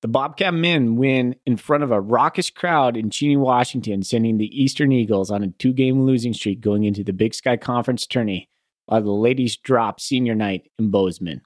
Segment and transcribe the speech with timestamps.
[0.00, 4.62] The Bobcat men win in front of a raucous crowd in Cheney, Washington, sending the
[4.62, 8.48] Eastern Eagles on a two game losing streak going into the Big Sky Conference tourney,
[8.86, 11.42] while the ladies drop senior night in Bozeman.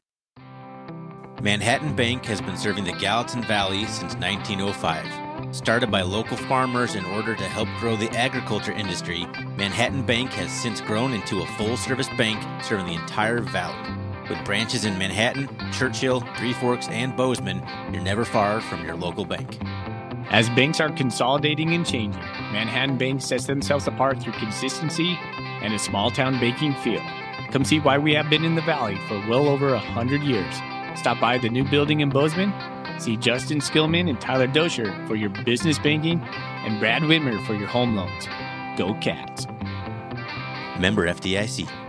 [1.41, 5.57] Manhattan Bank has been serving the Gallatin Valley since 1905.
[5.57, 9.25] Started by local farmers in order to help grow the agriculture industry,
[9.57, 14.02] Manhattan Bank has since grown into a full service bank serving the entire valley.
[14.29, 17.62] With branches in Manhattan, Churchill, Three Forks, and Bozeman,
[17.93, 19.59] you're never far from your local bank.
[20.30, 22.20] As banks are consolidating and changing,
[22.52, 25.19] Manhattan Bank sets themselves apart through consistency
[25.62, 27.02] and a small town banking feel.
[27.50, 30.55] Come see why we have been in the Valley for well over a hundred years.
[30.95, 32.52] Stop by the new building in Bozeman.
[32.98, 36.20] See Justin Skillman and Tyler Dosher for your business banking
[36.64, 38.28] and Brad Whitmer for your home loans.
[38.78, 39.47] Go Cats.
[40.78, 41.81] Member FDIC.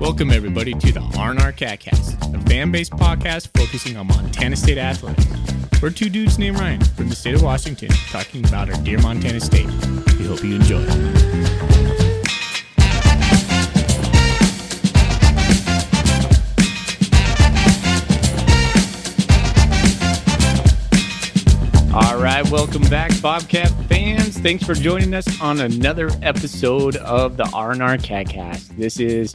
[0.00, 5.26] Welcome, everybody, to the R&R CatCast, a fan-based podcast focusing on Montana State athletics.
[5.80, 9.40] We're two dudes named Ryan from the state of Washington talking about our dear Montana
[9.40, 9.66] State.
[10.18, 11.93] We hope you enjoy.
[22.54, 24.38] Welcome back, Bobcat fans.
[24.38, 28.76] Thanks for joining us on another episode of the R&R CatCast.
[28.76, 29.34] This is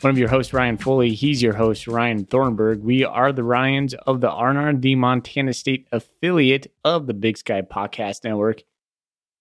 [0.00, 1.12] one of your hosts, Ryan Foley.
[1.12, 2.82] He's your host, Ryan Thornburg.
[2.82, 7.60] We are the Ryans of the R&R, the Montana State affiliate of the Big Sky
[7.60, 8.62] Podcast Network.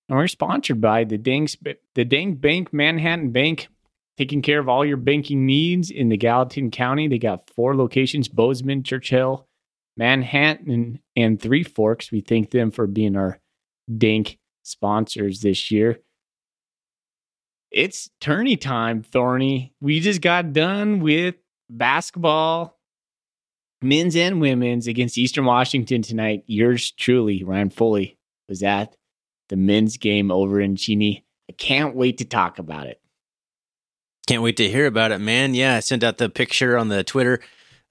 [0.09, 1.47] And we're sponsored by the Dang,
[1.95, 3.69] the Dang Bank, Manhattan Bank,
[4.17, 7.07] taking care of all your banking needs in the Gallatin County.
[7.07, 9.47] They got four locations, Bozeman, Churchill,
[9.97, 12.11] Manhattan, and Three Forks.
[12.11, 13.39] We thank them for being our
[13.95, 16.00] dink sponsors this year.
[17.72, 19.73] It's tourney time, Thorny.
[19.81, 21.35] We just got done with
[21.69, 22.77] basketball,
[23.81, 26.44] men's and women's against Eastern Washington tonight.
[26.45, 28.17] Yours truly, Ryan Foley,
[28.47, 28.96] was at
[29.50, 31.25] the men's game over in Cheney.
[31.50, 33.01] I can't wait to talk about it.
[34.28, 35.53] Can't wait to hear about it, man.
[35.53, 37.40] Yeah, I sent out the picture on the Twitter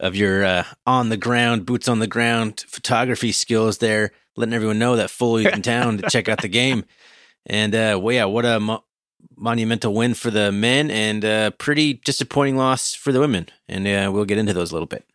[0.02, 4.78] of your uh, on the ground, boots on the ground photography skills there, letting everyone
[4.78, 6.84] know that Foley's in town to check out the game.
[7.46, 8.84] And uh, well, yeah, what a mo-
[9.36, 13.48] monumental win for the men and a pretty disappointing loss for the women.
[13.68, 15.06] And uh, we'll get into those a little bit.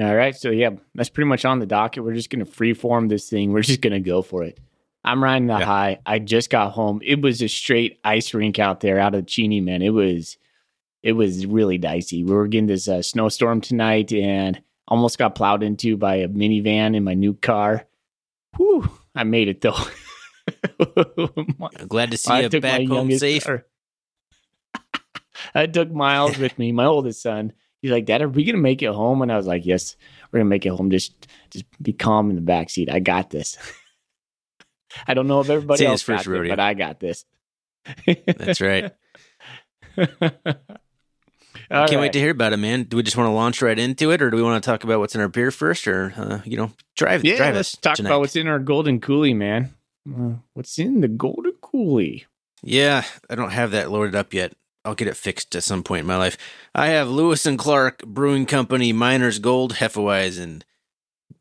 [0.00, 0.34] All right.
[0.34, 2.02] So, yeah, that's pretty much on the docket.
[2.02, 3.52] We're just going to freeform this thing.
[3.52, 4.58] We're just going to go for it.
[5.04, 5.64] I'm riding the yeah.
[5.64, 5.98] high.
[6.06, 7.00] I just got home.
[7.04, 9.82] It was a straight ice rink out there out of Cheney, man.
[9.82, 10.38] It was,
[11.02, 12.24] it was really dicey.
[12.24, 16.96] We were getting this uh, snowstorm tonight and almost got plowed into by a minivan
[16.96, 17.86] in my new car.
[18.56, 19.76] Whew, I made it though.
[21.88, 23.46] glad to see I you back home safe.
[25.54, 27.52] I took Miles with me, my oldest son.
[27.80, 29.22] He's like, Dad, are we gonna make it home?
[29.22, 29.96] And I was like, Yes,
[30.30, 30.90] we're gonna make it home.
[30.90, 32.90] Just just be calm in the back seat.
[32.90, 33.56] I got this.
[35.06, 37.24] I don't know if everybody else got it, but I got this.
[38.26, 38.92] That's right.
[41.70, 42.00] Can't right.
[42.00, 42.82] wait to hear about it, man.
[42.82, 44.82] Do we just want to launch right into it, or do we want to talk
[44.82, 47.24] about what's in our beer first, or uh, you know, drive?
[47.24, 48.10] Yeah, drive let's talk tonight.
[48.10, 49.72] about what's in our golden coolie, man.
[50.08, 52.24] Uh, what's in the golden coolie?
[52.62, 54.52] Yeah, I don't have that loaded up yet.
[54.84, 56.36] I'll get it fixed at some point in my life.
[56.74, 60.62] I have Lewis and Clark Brewing Company Miner's Gold Hefeweizen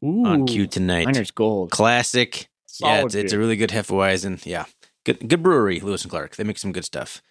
[0.03, 1.07] Ooh, on cue tonight.
[1.07, 2.49] Miner's Gold, classic.
[2.67, 4.45] Solid yeah, it's, it's, a really good Hefeweizen.
[4.45, 4.65] Yeah,
[5.05, 6.35] good good brewery, Lewis and Clark.
[6.35, 7.23] They make some good stuff.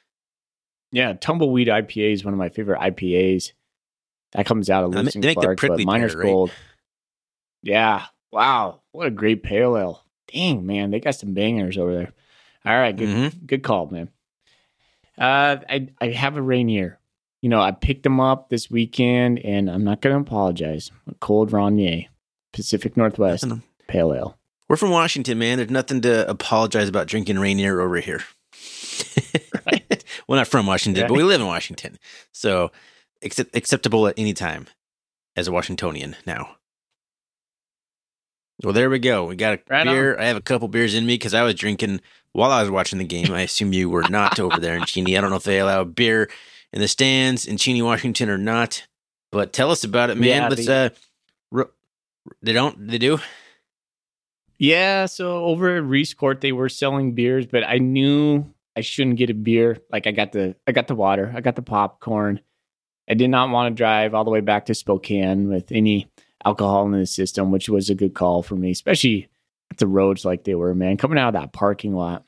[0.91, 3.53] Yeah, Tumbleweed IPA is one of my favorite IPAs.
[4.33, 6.25] That comes out of Lewis and Clark, but Miner's right?
[6.25, 6.51] Gold.
[7.63, 12.13] Yeah, wow, what a great pale ale dang man, they got some bangers over there.
[12.65, 13.47] All right, good mm-hmm.
[13.47, 14.11] good call, man.
[15.17, 16.99] Uh, I I have a Rainier.
[17.41, 20.91] You know, I picked them up this weekend, and I'm not going to apologize.
[21.07, 22.07] A cold Rainier,
[22.53, 23.47] Pacific Northwest
[23.87, 24.39] Pale Ale.
[24.69, 25.59] We're from Washington, man.
[25.59, 28.23] There's nothing to apologize about drinking Rainier over here.
[30.29, 31.99] well, not from Washington, but we live in Washington,
[32.33, 32.71] so
[33.23, 34.67] accept- acceptable at any time
[35.35, 36.57] as a Washingtonian now.
[38.63, 39.25] Well, there we go.
[39.25, 40.15] We got a right beer.
[40.15, 40.21] On.
[40.21, 42.01] I have a couple beers in me because I was drinking
[42.33, 43.33] while I was watching the game.
[43.33, 45.17] I assume you were not over there in Cheney.
[45.17, 46.29] I don't know if they allow beer
[46.73, 48.87] in the stands in Cheney, Washington, or not.
[49.31, 50.29] But tell us about it, man.
[50.29, 50.69] Yeah, Let's.
[50.69, 50.89] uh,
[52.43, 52.89] they don't.
[52.89, 53.19] They do.
[54.59, 55.07] Yeah.
[55.07, 58.45] So over at Reese Court, they were selling beers, but I knew
[58.79, 59.79] I shouldn't get a beer.
[59.91, 62.41] Like I got the, I got the water, I got the popcorn.
[63.11, 66.09] I did not want to drive all the way back to Spokane with any
[66.45, 69.29] alcohol in the system, which was a good call for me, especially
[69.73, 70.97] at the roads like they were, man.
[70.97, 72.25] Coming out of that parking lot,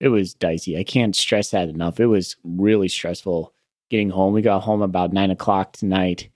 [0.00, 0.76] it was dicey.
[0.76, 2.00] I can't stress that enough.
[2.00, 3.54] It was really stressful
[3.88, 4.32] getting home.
[4.32, 6.28] We got home about nine o'clock tonight.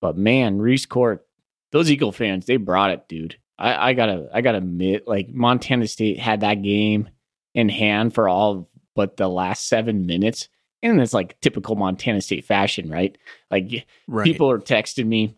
[0.00, 1.24] But man, Reese Court,
[1.70, 3.36] those Eagle fans, they brought it, dude.
[3.58, 7.08] I, I gotta I gotta admit, like Montana State had that game
[7.54, 10.48] in hand for all but the last seven minutes.
[10.82, 13.16] And it's like typical Montana State fashion, right?
[13.50, 14.24] Like Right.
[14.24, 15.36] people are texting me.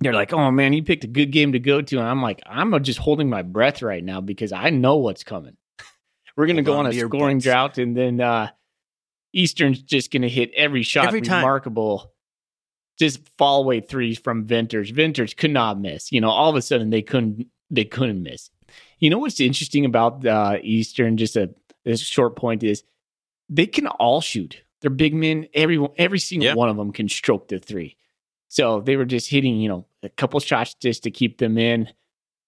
[0.00, 2.42] They're like, "Oh man, you picked a good game to go to," and I'm like,
[2.46, 5.56] "I'm just holding my breath right now because I know what's coming.
[6.36, 7.44] We're gonna Hold go on on a scoring butts.
[7.44, 8.48] drought, and then uh,
[9.32, 11.38] Eastern's just gonna hit every shot Every time.
[11.38, 12.12] remarkable.
[12.98, 14.90] Just fall away threes from Venters.
[14.90, 16.10] Venters could not miss.
[16.12, 18.50] You know, all of a sudden they couldn't they couldn't miss.
[18.98, 21.16] You know what's interesting about uh, Eastern?
[21.16, 21.50] Just a,
[21.86, 22.82] a short point is
[23.48, 24.62] they can all shoot.
[24.80, 25.46] They're big men.
[25.54, 26.54] Every every single Yeah.
[26.54, 27.96] one of them can stroke the three.
[28.48, 31.88] So they were just hitting, you know, a couple shots just to keep them in,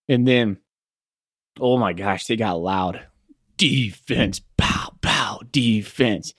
[0.08, 0.58] and then,
[1.58, 3.00] oh my gosh, they got loud.
[3.56, 6.34] Defense, pow, pow, defense,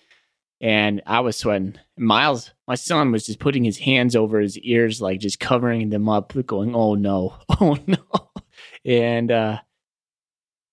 [0.61, 1.75] and I was sweating.
[1.97, 6.07] Miles, my son, was just putting his hands over his ears, like just covering them
[6.07, 7.97] up, going, "Oh no, oh no,"
[8.85, 9.59] and uh,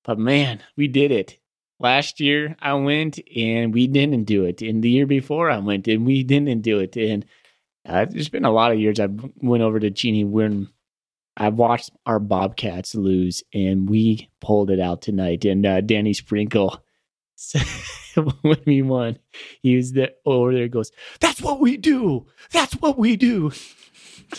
[0.04, 1.38] but man, we did it.
[1.84, 4.62] Last year I went and we didn't do it.
[4.62, 6.96] And the year before I went and we didn't do it.
[6.96, 7.26] And
[7.86, 9.08] uh, there's been a lot of years I
[9.42, 10.70] went over to Cheney when
[11.36, 15.44] I watched our Bobcats lose and we pulled it out tonight.
[15.44, 16.82] And uh, Danny Sprinkle,
[18.40, 19.18] when we won,
[19.60, 20.68] he was there over there.
[20.68, 20.90] Goes,
[21.20, 22.24] that's what we do.
[22.50, 23.52] That's what we do.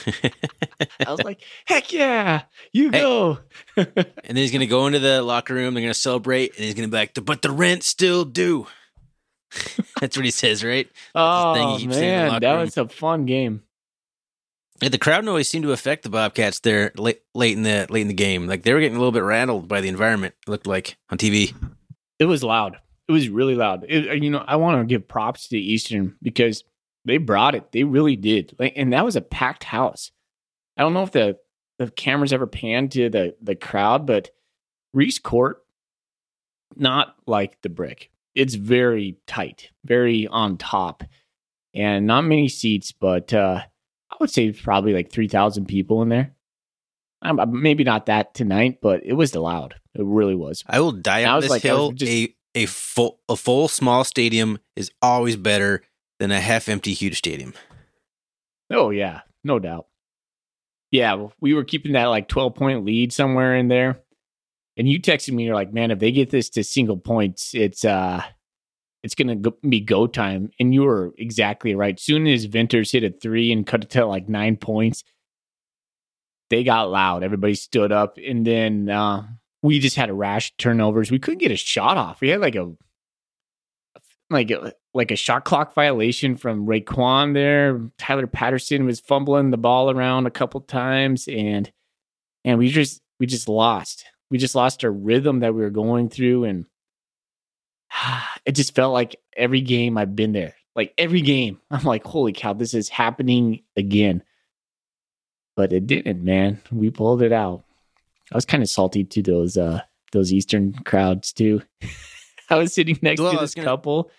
[1.06, 2.44] I was like, heck yeah,
[2.74, 3.02] you Hey.
[3.02, 3.40] go.
[3.78, 5.74] and then he's gonna go into the locker room.
[5.74, 8.68] They're gonna celebrate, and he's gonna be like, "But the rent still due."
[10.02, 10.88] That's what he says, right?
[11.14, 12.62] Oh thing he oh, keeps saying in the man, that room.
[12.62, 13.64] was a fun game.
[14.82, 18.02] Yeah, the crowd noise seemed to affect the Bobcats there late, late in the late
[18.02, 18.48] in the game.
[18.48, 20.36] Like they were getting a little bit rattled by the environment.
[20.46, 21.54] It looked like on TV.
[22.20, 22.78] It was loud.
[23.08, 23.86] It was really loud.
[23.88, 26.64] It, you know, I want to give props to Eastern because
[27.06, 27.72] they brought it.
[27.72, 28.56] They really did.
[28.60, 30.12] Like, and that was a packed house.
[30.78, 31.38] I don't know if the
[31.78, 34.32] the cameras ever panned to the the crowd, but
[34.94, 35.64] Reese Court,
[36.76, 38.12] not like the brick.
[38.34, 41.04] It's very tight, very on top,
[41.74, 42.92] and not many seats.
[42.92, 43.62] But uh,
[44.12, 46.34] I would say probably like three thousand people in there.
[47.22, 49.76] Um, maybe not that tonight, but it was loud.
[49.94, 50.64] It really was.
[50.68, 51.92] I will die on this like- I was hill.
[51.94, 55.82] just- a a full a full small stadium is always better
[56.20, 57.54] than a half empty huge stadium.
[58.72, 59.88] Oh yeah, no doubt.
[60.92, 64.00] Yeah, we were keeping that like twelve point lead somewhere in there,
[64.78, 65.46] and you texted me.
[65.46, 68.24] You're like, "Man, if they get this to single points, it's uh,
[69.04, 69.36] it's gonna
[69.68, 72.00] be go time." And you were exactly right.
[72.00, 75.04] Soon as Venters hit a three and cut it to like nine points,
[76.50, 77.24] they got loud.
[77.24, 79.24] Everybody stood up, and then uh,
[79.62, 81.12] we just had a rash of turnovers.
[81.12, 82.22] We couldn't get a shot off.
[82.22, 82.72] We had like a
[84.30, 87.82] like a, like a shot clock violation from RaeQuan there.
[87.98, 91.72] Tyler Patterson was fumbling the ball around a couple times, and
[92.44, 94.06] and we just we just lost.
[94.32, 96.66] We just lost our rhythm that we were going through, and
[98.46, 100.56] it just felt like every game I've been there.
[100.76, 104.24] Like every game, I'm like, holy cow, this is happening again.
[105.56, 106.60] But it didn't, man.
[106.72, 107.64] We pulled it out.
[108.32, 109.82] I was kind of salty to those uh
[110.12, 111.62] those Eastern crowds too.
[112.50, 114.12] I was sitting next Well, to this gonna- couple.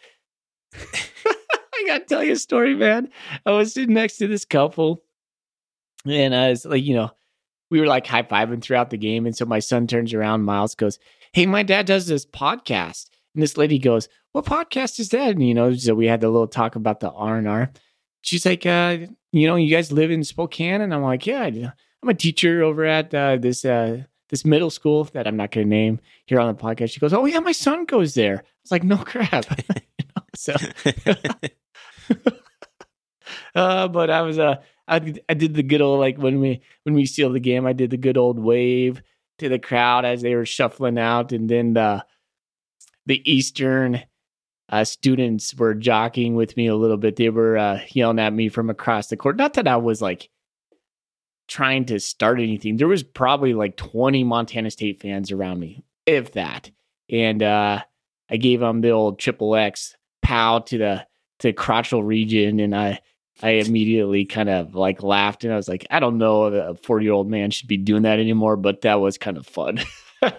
[1.27, 3.11] I gotta tell you a story, man.
[3.45, 5.03] I was sitting next to this couple,
[6.07, 7.11] and I was like, you know,
[7.71, 9.27] we were like high fiving throughout the game.
[9.27, 10.99] And so my son turns around, Miles goes,
[11.33, 13.09] Hey, my dad does this podcast.
[13.35, 15.31] And this lady goes, What podcast is that?
[15.31, 17.71] And you know, so we had the little talk about the R and R.
[18.23, 18.99] She's like, uh,
[19.33, 21.47] you know, you guys live in Spokane, and I'm like, yeah.
[22.03, 25.65] I'm a teacher over at uh, this uh, this middle school that I'm not to
[25.65, 26.91] name here on the podcast.
[26.91, 28.39] She goes, oh yeah, my son goes there.
[28.39, 29.47] I was like, no crap.
[29.99, 30.55] You know, so,
[33.55, 36.95] uh, but I was uh, I I did the good old like when we when
[36.95, 39.03] we sealed the game, I did the good old wave
[39.39, 42.05] to the crowd as they were shuffling out, and then the
[43.07, 44.03] the Eastern
[44.69, 47.17] uh, students were jockeying with me a little bit.
[47.17, 49.37] They were uh, yelling at me from across the court.
[49.37, 50.29] Not that I was like
[51.49, 52.77] trying to start anything.
[52.77, 56.71] There was probably like 20 Montana State fans around me, if that.
[57.09, 57.83] And uh,
[58.29, 61.07] I gave them the old triple X pow to the
[61.39, 63.01] to crotchal region, and I
[63.43, 67.05] I immediately kind of like laughed and I was like, I don't know a 40
[67.05, 69.81] year old man should be doing that anymore, but that was kind of fun.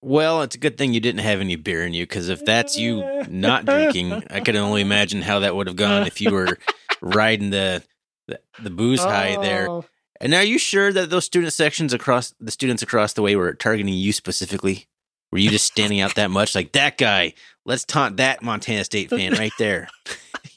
[0.00, 2.78] Well, it's a good thing you didn't have any beer in you because if that's
[2.78, 6.56] you not drinking, I could only imagine how that would have gone if you were
[7.00, 7.82] riding the
[8.28, 9.68] the, the booze high there.
[9.68, 9.84] Oh.
[10.20, 13.54] And are you sure that those student sections across the students across the way were
[13.54, 14.86] targeting you specifically?
[15.30, 17.34] Were you just standing out that much, like that guy?
[17.64, 19.88] Let's taunt that Montana State fan right there.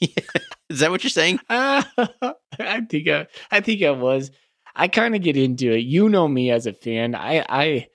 [0.70, 1.40] Is that what you're saying?
[1.50, 1.82] Uh,
[2.58, 4.30] I think I, I think I was.
[4.74, 5.80] I kind of get into it.
[5.80, 7.14] You know me as a fan.
[7.14, 7.88] I, I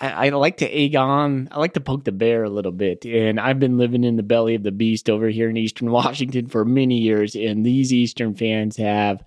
[0.00, 1.48] I, I, like to egg on.
[1.52, 4.22] I like to poke the bear a little bit, and I've been living in the
[4.22, 7.36] belly of the beast over here in Eastern Washington for many years.
[7.36, 9.22] And these Eastern fans have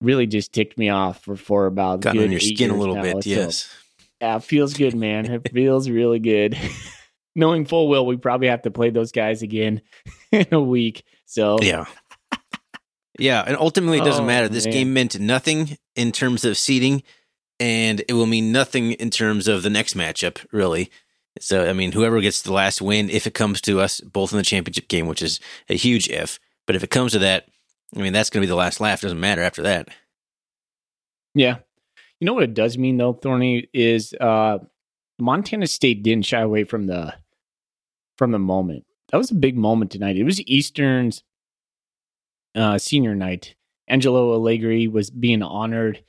[0.00, 3.24] really just ticked me off for for about got on your skin a little bit.
[3.24, 3.68] So, yes,
[4.20, 5.26] yeah, feels good, man.
[5.26, 6.58] It feels really good.
[7.34, 9.82] Knowing full well we probably have to play those guys again
[10.32, 11.04] in a week.
[11.26, 11.86] So yeah.
[13.18, 14.48] Yeah, and ultimately it doesn't oh, matter.
[14.48, 14.72] This man.
[14.72, 17.02] game meant nothing in terms of seeding,
[17.58, 20.90] and it will mean nothing in terms of the next matchup, really.
[21.40, 24.38] So, I mean, whoever gets the last win, if it comes to us both in
[24.38, 27.46] the championship game, which is a huge if, but if it comes to that,
[27.94, 29.00] I mean, that's going to be the last laugh.
[29.00, 29.88] Doesn't matter after that.
[31.34, 31.58] Yeah.
[32.20, 34.58] You know what it does mean, though, Thorny, is uh,
[35.18, 37.14] Montana State didn't shy away from the
[38.16, 38.84] from the moment.
[39.10, 40.16] That was a big moment tonight.
[40.16, 41.22] It was Eastern's
[42.54, 43.54] uh, senior night.
[43.88, 46.02] Angelo Allegri was being honored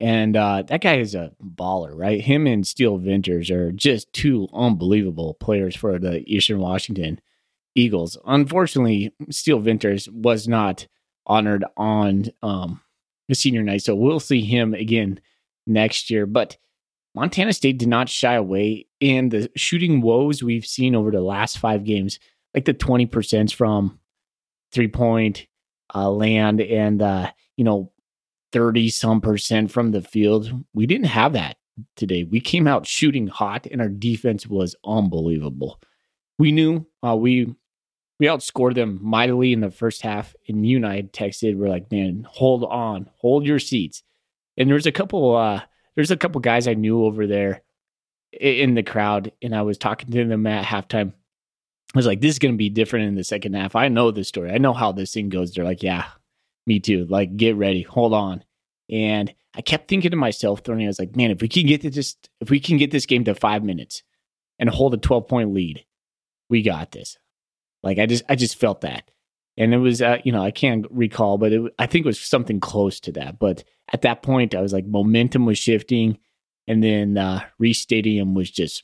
[0.00, 2.20] and uh, that guy is a baller, right?
[2.20, 7.20] Him and Steele Venters are just two unbelievable players for the Eastern Washington
[7.74, 8.18] Eagles.
[8.26, 10.86] Unfortunately, Steele Venters was not
[11.26, 12.80] honored on um,
[13.28, 15.20] the senior night, so we'll see him again
[15.66, 16.26] next year.
[16.26, 16.56] But
[17.14, 21.58] Montana State did not shy away in the shooting woes we've seen over the last
[21.58, 22.18] five games,
[22.54, 23.98] like the 20% from
[24.72, 25.46] three point
[25.94, 27.92] uh, land and, uh, you know,
[28.52, 30.64] 30 some percent from the field.
[30.74, 31.56] We didn't have that
[31.96, 32.24] today.
[32.24, 35.80] We came out shooting hot and our defense was unbelievable.
[36.38, 37.54] We knew uh, we
[38.20, 40.34] we outscored them mightily in the first half.
[40.48, 44.02] And you and I texted, we're like, man, hold on, hold your seats.
[44.56, 45.62] And there's a couple uh
[45.94, 47.62] there's a couple guys I knew over there
[48.32, 51.12] in the crowd, and I was talking to them at halftime.
[51.94, 53.76] I was like, this is gonna be different in the second half.
[53.76, 54.50] I know this story.
[54.50, 55.52] I know how this thing goes.
[55.52, 56.06] They're like, yeah,
[56.66, 57.06] me too.
[57.06, 57.82] Like, get ready.
[57.82, 58.44] Hold on.
[58.90, 61.82] And I kept thinking to myself, Thorny, I was like, man, if we can get
[61.82, 64.02] to just if we can get this game to five minutes
[64.58, 65.84] and hold a 12 point lead,
[66.50, 67.18] we got this.
[67.82, 69.10] Like I just I just felt that.
[69.56, 72.20] And it was uh, you know, I can't recall, but it, I think it was
[72.20, 73.38] something close to that.
[73.38, 76.18] But at that point I was like momentum was shifting
[76.66, 78.82] and then uh Reese Stadium was just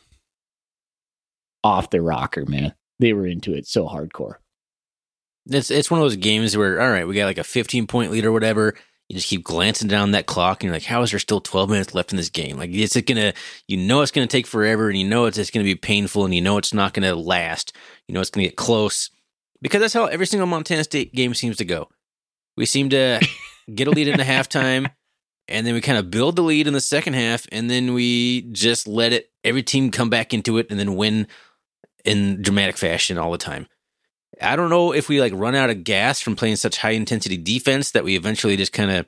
[1.62, 2.74] off the rocker, man.
[2.98, 4.34] They were into it so hardcore.
[5.46, 8.12] It's it's one of those games where all right, we got like a 15 point
[8.12, 8.74] lead or whatever.
[9.08, 11.68] You just keep glancing down that clock and you're like, how is there still 12
[11.68, 12.56] minutes left in this game?
[12.58, 13.32] Like it's gonna
[13.66, 16.34] you know it's gonna take forever and you know it's just gonna be painful and
[16.34, 17.74] you know it's not gonna last.
[18.06, 19.10] You know it's gonna get close.
[19.62, 21.88] Because that's how every single Montana State game seems to go.
[22.56, 23.20] We seem to
[23.74, 24.90] get a lead in the halftime,
[25.48, 28.42] and then we kind of build the lead in the second half, and then we
[28.52, 31.26] just let it every team come back into it and then win
[32.04, 33.66] in dramatic fashion all the time.
[34.40, 37.36] I don't know if we like run out of gas from playing such high intensity
[37.36, 39.06] defense that we eventually just kind of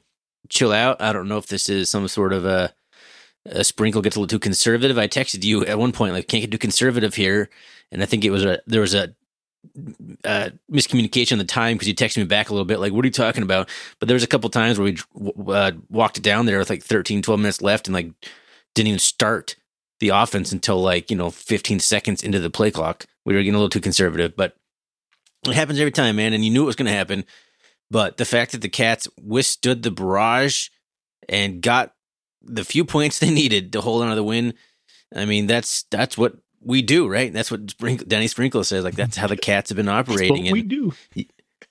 [0.48, 1.00] chill out.
[1.00, 2.74] I don't know if this is some sort of a,
[3.46, 4.98] a, sprinkle gets a little too conservative.
[4.98, 7.48] I texted you at one point like can't get too conservative here,
[7.90, 9.14] and I think it was a there was a
[10.24, 13.04] uh, miscommunication on the time because you texted me back a little bit like what
[13.04, 13.68] are you talking about
[14.00, 16.82] but there was a couple times where we uh, walked it down there with like
[16.82, 18.10] 13 12 minutes left and like
[18.74, 19.56] didn't even start
[20.00, 23.54] the offense until like you know 15 seconds into the play clock we were getting
[23.54, 24.56] a little too conservative but
[25.46, 27.24] it happens every time, man, and you knew it was going to happen.
[27.90, 30.68] But the fact that the Cats withstood the barrage
[31.28, 31.94] and got
[32.40, 34.54] the few points they needed to hold on to the win,
[35.14, 37.32] I mean, that's that's what we do, right?
[37.32, 38.84] That's what Sprinkle, Danny Sprinkle says.
[38.84, 40.50] Like that's how the Cats have been operating.
[40.52, 40.92] we do.
[41.14, 41.24] You,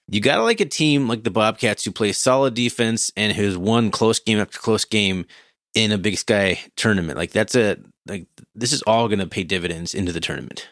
[0.08, 3.58] you got to like a team like the Bobcats who play solid defense and who's
[3.58, 5.26] won close game after close game
[5.74, 7.18] in a Big Sky tournament.
[7.18, 10.70] Like that's a like this is all going to pay dividends into the tournament.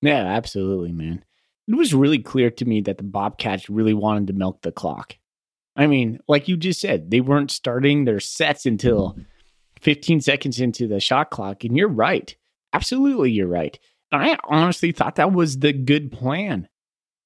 [0.00, 1.24] Yeah, absolutely, man
[1.68, 5.16] it was really clear to me that the Bobcats really wanted to milk the clock.
[5.76, 9.16] I mean, like you just said, they weren't starting their sets until
[9.80, 11.64] 15 seconds into the shot clock.
[11.64, 12.34] And you're right.
[12.72, 13.78] Absolutely, you're right.
[14.10, 16.68] And I honestly thought that was the good plan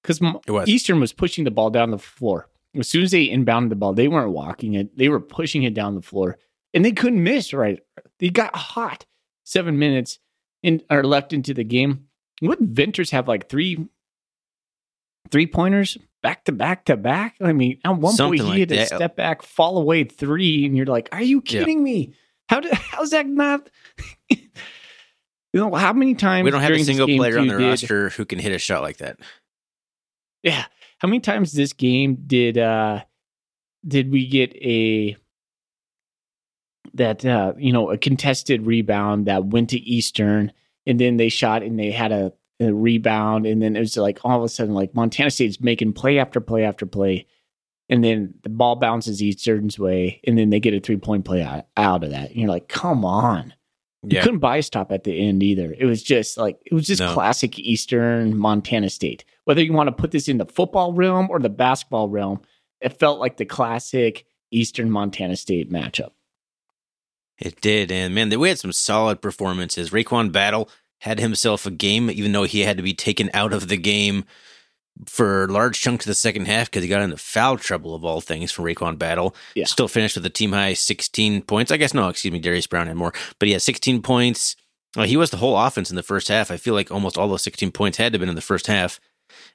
[0.03, 0.21] because
[0.67, 2.49] Eastern was pushing the ball down the floor.
[2.79, 5.75] As soon as they inbounded the ball, they weren't walking it, they were pushing it
[5.75, 6.39] down the floor
[6.75, 7.81] and they couldn't miss, right?
[8.19, 9.07] They got hot
[9.45, 10.19] seven minutes
[10.63, 12.07] in, or left into the game.
[12.41, 13.87] What Venters have like three
[15.31, 17.37] three pointers back to back to back.
[17.41, 20.67] I mean, at one Something point he like had a step back, fall away three,
[20.67, 21.85] and you're like, "Are you kidding yeah.
[21.85, 22.15] me?
[22.49, 23.71] How did how's that not?"
[25.53, 28.11] You know, how many times we don't have a single player on the did, roster
[28.11, 29.19] who can hit a shot like that.
[30.43, 30.65] Yeah,
[30.99, 33.03] how many times this game did uh
[33.87, 35.17] did we get a
[36.95, 40.53] that uh, you know a contested rebound that went to Eastern,
[40.87, 44.19] and then they shot and they had a, a rebound, and then it was like
[44.25, 47.27] all of a sudden like Montana State's making play after play after play,
[47.89, 51.43] and then the ball bounces Eastern's way, and then they get a three point play
[51.43, 52.31] out, out of that.
[52.31, 53.55] And you're like, come on.
[54.09, 55.75] You couldn't buy a stop at the end either.
[55.77, 57.13] It was just like it was just no.
[57.13, 59.25] classic Eastern Montana State.
[59.45, 62.41] Whether you want to put this in the football realm or the basketball realm,
[62.81, 66.11] it felt like the classic Eastern Montana State matchup.
[67.39, 69.91] It did, and man, we had some solid performances.
[69.91, 70.71] RaeQuan Battle
[71.01, 74.25] had himself a game, even though he had to be taken out of the game
[75.07, 78.21] for large chunks of the second half because he got into foul trouble of all
[78.21, 79.35] things from RaeQuan Battle.
[79.55, 79.65] Yeah.
[79.67, 81.71] Still finished with a team high 16 points.
[81.71, 84.57] I guess no, excuse me, Darius Brown had more, but he had 16 points.
[84.97, 86.51] Well, he was the whole offense in the first half.
[86.51, 88.67] I feel like almost all those 16 points had to have been in the first
[88.67, 88.99] half.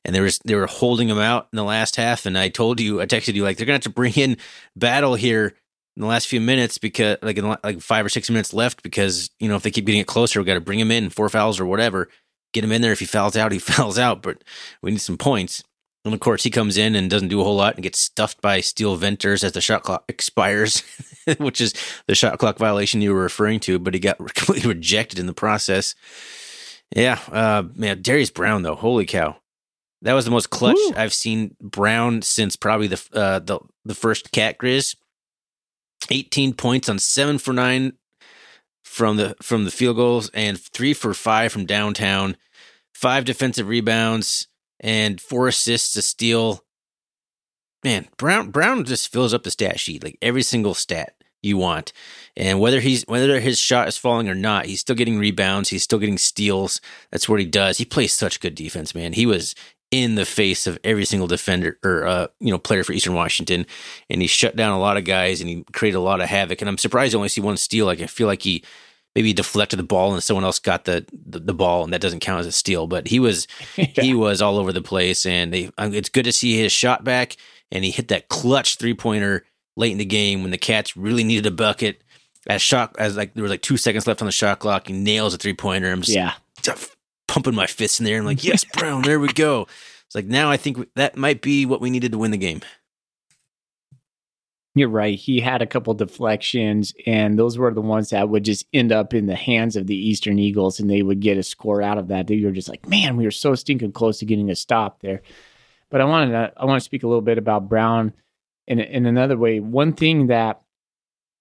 [0.05, 2.25] And there was they were holding him out in the last half.
[2.25, 4.37] And I told you, I texted you like they're gonna have to bring in
[4.75, 5.55] Battle here
[5.95, 9.29] in the last few minutes because like in like five or six minutes left because
[9.39, 11.29] you know if they keep getting it closer, we got to bring him in four
[11.29, 12.09] fouls or whatever
[12.53, 12.91] get him in there.
[12.91, 14.43] If he fouls out, he fouls out, but
[14.81, 15.63] we need some points.
[16.03, 18.41] And of course, he comes in and doesn't do a whole lot and gets stuffed
[18.41, 20.83] by Steele Venters as the shot clock expires,
[21.37, 21.73] which is
[22.07, 25.33] the shot clock violation you were referring to, but he got completely rejected in the
[25.33, 25.93] process.
[26.95, 29.37] Yeah, uh, man, Darius Brown, though, holy cow.
[30.01, 30.93] That was the most clutch Woo.
[30.95, 34.95] I've seen Brown since probably the uh, the the first Cat Grizz.
[36.09, 37.93] 18 points on 7 for 9
[38.91, 42.35] from the from the field goals and three for five from downtown,
[42.93, 44.49] five defensive rebounds
[44.81, 46.65] and four assists, a steal.
[47.85, 51.93] Man, Brown Brown just fills up the stat sheet like every single stat you want.
[52.35, 55.83] And whether he's whether his shot is falling or not, he's still getting rebounds, he's
[55.83, 56.81] still getting steals.
[57.11, 57.77] That's what he does.
[57.77, 59.13] He plays such good defense, man.
[59.13, 59.55] He was
[59.91, 63.65] in the face of every single defender or uh, you know player for Eastern Washington,
[64.09, 66.61] and he shut down a lot of guys and he created a lot of havoc.
[66.61, 67.85] And I'm surprised I only see one steal.
[67.85, 68.63] Like I feel like he
[69.13, 72.21] maybe deflected the ball and someone else got the, the, the ball and that doesn't
[72.21, 72.87] count as a steal.
[72.87, 73.85] But he was yeah.
[74.01, 77.03] he was all over the place, and they, um, it's good to see his shot
[77.03, 77.35] back.
[77.73, 81.23] And he hit that clutch three pointer late in the game when the Cats really
[81.23, 82.01] needed a bucket.
[82.47, 84.93] As shot as like there was like two seconds left on the shot clock, he
[84.93, 85.91] nails a three pointer.
[85.91, 86.33] I'm just yeah.
[87.31, 88.19] Pumping my fists in there.
[88.19, 89.67] I'm like, yes, Brown, there we go.
[90.05, 92.61] It's like now I think that might be what we needed to win the game.
[94.75, 95.17] You're right.
[95.17, 99.13] He had a couple deflections, and those were the ones that would just end up
[99.13, 102.07] in the hands of the Eastern Eagles, and they would get a score out of
[102.09, 102.27] that.
[102.27, 105.21] They were just like, man, we were so stinking close to getting a stop there.
[105.89, 108.13] But I wanted to, I want to speak a little bit about Brown
[108.67, 109.59] in in another way.
[109.59, 110.61] One thing that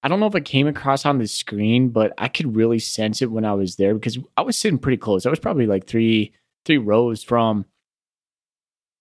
[0.02, 3.20] I don't know if it came across on the screen, but I could really sense
[3.20, 5.26] it when I was there because I was sitting pretty close.
[5.26, 6.32] I was probably like three
[6.64, 7.66] three rows from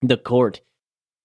[0.01, 0.61] the court.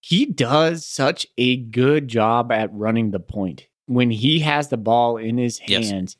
[0.00, 3.68] He does such a good job at running the point.
[3.86, 6.16] When he has the ball in his hands, yes.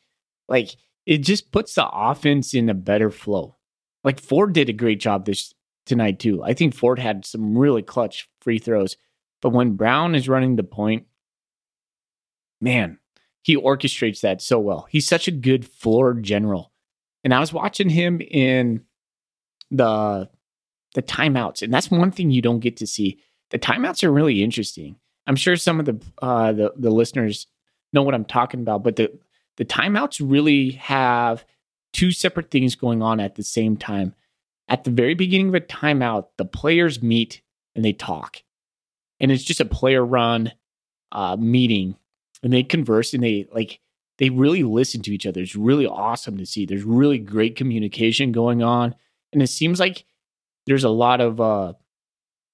[0.48, 3.56] like it just puts the offense in a better flow.
[4.02, 5.54] Like Ford did a great job this
[5.86, 6.42] tonight too.
[6.42, 8.96] I think Ford had some really clutch free throws.
[9.40, 11.06] But when Brown is running the point,
[12.60, 12.98] man,
[13.44, 14.88] he orchestrates that so well.
[14.90, 16.72] He's such a good floor general.
[17.22, 18.82] And I was watching him in
[19.70, 20.30] the
[20.94, 23.18] the timeouts, and that's one thing you don't get to see.
[23.50, 24.96] The timeouts are really interesting.
[25.26, 27.46] I'm sure some of the uh, the, the listeners
[27.92, 29.12] know what I'm talking about, but the
[29.58, 31.44] the timeouts really have
[31.92, 34.14] two separate things going on at the same time.
[34.68, 37.42] At the very beginning of a timeout, the players meet
[37.74, 38.42] and they talk,
[39.20, 40.52] and it's just a player run
[41.12, 41.96] uh, meeting,
[42.44, 43.80] and they converse and they like
[44.18, 45.40] they really listen to each other.
[45.40, 46.66] It's really awesome to see.
[46.66, 48.94] There's really great communication going on,
[49.32, 50.04] and it seems like
[50.66, 51.72] there's a lot of uh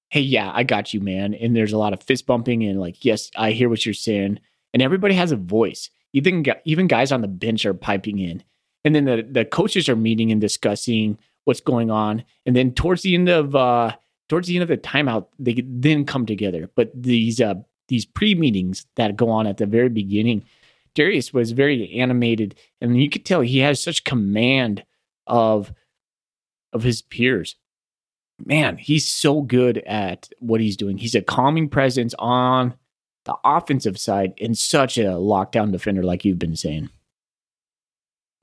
[0.09, 3.03] hey yeah i got you man and there's a lot of fist bumping and like
[3.03, 4.39] yes i hear what you're saying
[4.73, 8.43] and everybody has a voice even even guys on the bench are piping in
[8.83, 13.01] and then the the coaches are meeting and discussing what's going on and then towards
[13.01, 13.91] the end of uh
[14.29, 17.55] towards the end of the timeout they then come together but these uh
[17.91, 20.43] these pre-meetings that go on at the very beginning
[20.95, 24.83] darius was very animated and you could tell he has such command
[25.27, 25.71] of
[26.73, 27.55] of his peers
[28.45, 30.97] man, he's so good at what he's doing.
[30.97, 32.75] He's a calming presence on
[33.25, 36.89] the offensive side and such a lockdown defender, like you've been saying.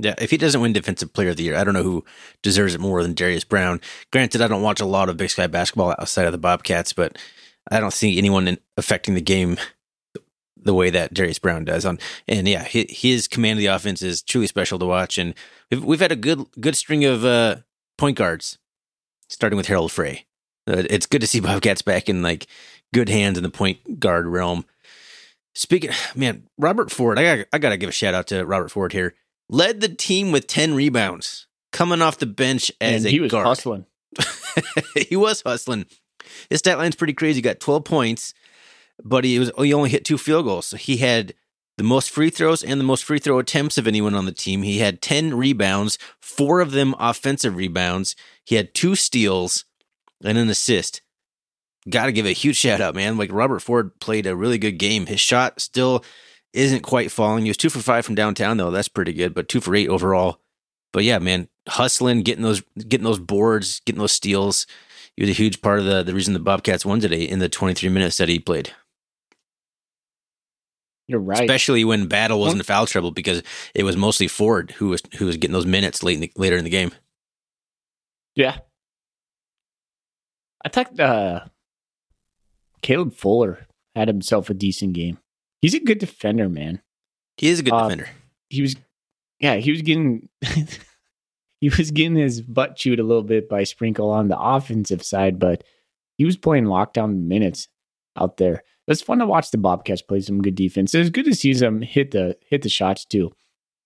[0.01, 2.05] Yeah, if he doesn't win Defensive Player of the Year, I don't know who
[2.41, 3.81] deserves it more than Darius Brown.
[4.13, 7.19] Granted, I don't watch a lot of Big Sky basketball outside of the Bobcats, but
[7.71, 9.59] I don't see anyone in, affecting the game
[10.57, 11.85] the way that Darius Brown does.
[11.87, 15.19] On and yeah, his, his, command of the offense is truly special to watch.
[15.19, 15.35] And
[15.71, 17.57] we've, we've had a good good string of uh,
[17.97, 18.59] point guards
[19.29, 20.27] starting with Harald Frey.
[20.67, 22.47] Uh, it's good to see Bobcats back in like
[22.93, 24.65] good hands in the point guard realm.
[25.55, 28.71] Speaking, man, Robert Ford, I got I got to give a shout out to Robert
[28.71, 29.15] Ford here.
[29.49, 33.33] Led the team with ten rebounds, coming off the bench as and a he was
[33.33, 33.47] guard.
[33.47, 33.87] hustling.
[35.09, 35.87] he was hustling.
[36.51, 37.39] His stat line's pretty crazy.
[37.39, 38.35] He got 12 points,
[39.03, 40.67] but he was he only hit two field goals.
[40.67, 41.35] So he had
[41.77, 44.63] the most free throws and the most free throw attempts of anyone on the team.
[44.63, 48.17] He had 10 rebounds, four of them offensive rebounds.
[48.45, 49.65] He had two steals
[50.23, 51.03] and an assist.
[51.89, 53.17] Got to give a huge shout out, man.
[53.17, 55.07] Like Robert Ford played a really good game.
[55.07, 56.05] His shot still
[56.53, 57.45] isn't quite falling.
[57.45, 58.71] He was two for five from downtown, though.
[58.71, 60.41] That's pretty good, but two for eight overall.
[60.93, 64.67] But yeah, man, hustling, getting those getting those boards, getting those steals.
[65.19, 67.49] He was a huge part of the the reason the Bobcats won today in the
[67.49, 68.71] 23 minutes that he played.
[71.09, 71.41] You're right.
[71.41, 73.43] Especially when Battle was in foul trouble because
[73.75, 76.57] it was mostly Ford who was who was getting those minutes late in the, later
[76.57, 76.93] in the game.
[78.37, 78.59] Yeah.
[80.65, 81.47] I thought uh,
[82.83, 85.19] Caleb Fuller had himself a decent game.
[85.61, 86.81] He's a good defender, man.
[87.39, 88.09] He is a good Uh, defender.
[88.51, 88.77] He was,
[89.41, 90.29] yeah, he was getting,
[91.61, 95.39] he was getting his butt chewed a little bit by Sprinkle on the offensive side,
[95.39, 95.65] but
[96.17, 97.69] he was playing lockdown minutes
[98.17, 98.63] out there.
[98.87, 100.95] It's fun to watch the Bobcats play some good defense.
[100.95, 103.33] It's good to see them hit the hit the shots too.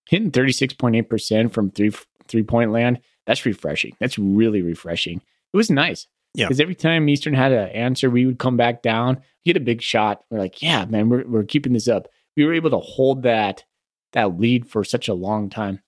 [0.09, 1.93] Hitting thirty six point eight percent from three
[2.29, 3.01] three point land.
[3.27, 3.97] That's refreshing.
[4.01, 5.19] That's really refreshing.
[5.53, 6.07] It was nice.
[6.35, 6.47] Yeah.
[6.47, 9.83] Because every time Eastern had an answer, we would come back down, get a big
[9.83, 10.25] shot.
[10.31, 12.09] We're like, yeah, man, we're we're keeping this up.
[12.37, 13.65] We were able to hold that
[14.13, 15.81] that lead for such a long time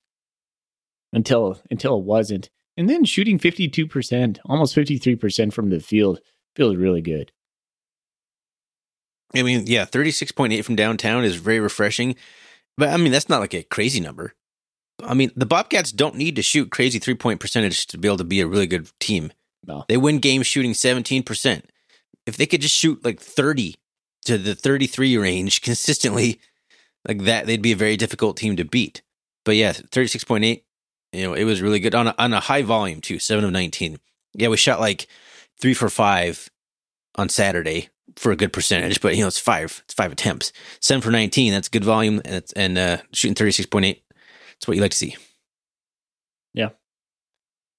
[1.14, 2.50] until until it wasn't.
[2.76, 6.20] And then shooting 52%, almost 53% from the field
[6.56, 7.30] feels really good.
[9.34, 12.16] I mean, yeah, 36.8 from downtown is very refreshing.
[12.76, 14.34] But I mean, that's not like a crazy number.
[15.02, 18.18] I mean, the Bobcats don't need to shoot crazy three point percentage to be able
[18.18, 19.32] to be a really good team.
[19.66, 19.84] No.
[19.88, 21.62] They win games shooting 17%.
[22.26, 23.74] If they could just shoot like 30
[24.26, 26.40] to the 33 range consistently,
[27.06, 29.02] like that, they'd be a very difficult team to beat.
[29.44, 30.62] But yeah, 36.8,
[31.14, 33.50] you know, it was really good on a, on a high volume too, 7 of
[33.52, 33.98] 19.
[34.34, 35.06] Yeah, we shot like
[35.60, 36.50] 3 for 5
[37.16, 40.52] on Saturday for a good percentage, but you know, it's 5, it's 5 attempts.
[40.80, 44.00] 7 for 19, that's good volume and it's, and uh shooting 36.8.
[44.10, 45.16] That's what you like to see.
[46.52, 46.70] Yeah.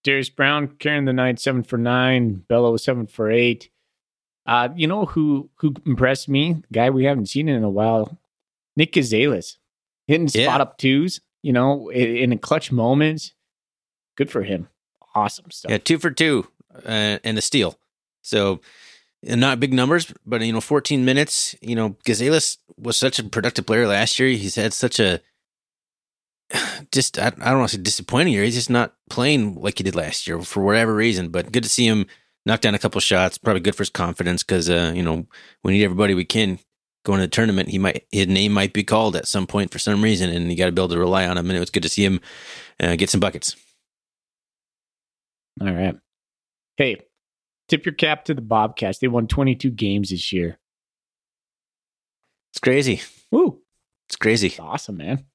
[0.03, 2.43] Darius Brown carrying the night, seven for nine.
[2.49, 3.69] Belo was seven for eight.
[4.45, 6.61] Uh, you know who who impressed me?
[6.71, 8.19] Guy we haven't seen in a while.
[8.75, 9.57] Nick Gazelas
[10.05, 10.43] hitting Yeah.
[10.45, 11.21] spot up twos.
[11.45, 13.33] You know, in, in clutch moments.
[14.17, 14.67] Good for him.
[15.13, 15.69] Awesome stuff.
[15.69, 17.77] Yeah, 2 for 2 uh, and a steal.
[18.23, 18.61] So
[19.21, 21.53] not big numbers, but you know, 14 minutes.
[21.61, 24.29] You know, Gazelas was such a productive player last year.
[24.29, 25.21] He's had such a
[26.91, 28.43] just I, I don't want to say disappointing year.
[28.43, 31.29] He's just not playing like he did last year for whatever reason.
[31.29, 32.07] But good to see him
[32.43, 33.37] knock down a couple shots.
[33.37, 35.27] Probably good for his confidence because uh, you know
[35.63, 36.57] we need everybody we can
[37.05, 37.69] going to the tournament.
[37.69, 40.57] He might his name might be called at some point for some reason, and you
[40.57, 41.49] got to be able to rely on him.
[41.49, 42.19] And it was good to see him
[42.79, 43.55] uh, get some buckets.
[45.61, 45.95] All right.
[46.75, 46.97] Hey,
[47.69, 48.99] tip your cap to the Bobcats.
[48.99, 50.57] They won 22 games this year.
[52.51, 53.01] It's crazy.
[53.31, 53.61] Woo.
[54.09, 54.47] It's crazy.
[54.47, 55.25] It's awesome, man.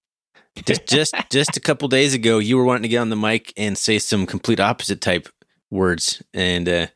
[0.66, 3.52] just just just a couple days ago you were wanting to get on the mic
[3.56, 5.28] and say some complete opposite type
[5.70, 6.86] words and uh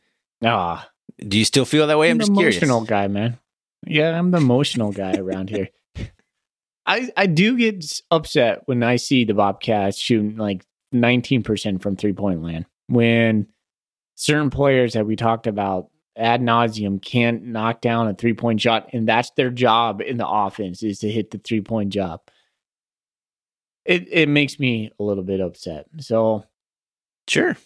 [0.43, 3.39] Ah, do you still feel that way i'm I'm just the curious emotional guy, man.
[3.85, 5.69] Yeah, I'm the emotional guy around here.
[6.85, 12.13] I I do get upset when I see the Bobcats shooting like 19% from three
[12.13, 12.65] point land.
[12.87, 13.47] When
[14.15, 18.89] certain players that we talked about ad nauseum can't knock down a three point shot,
[18.93, 22.21] and that's their job in the offense is to hit the three point job.
[23.83, 25.87] It it makes me a little bit upset.
[25.99, 26.45] So
[27.27, 27.57] sure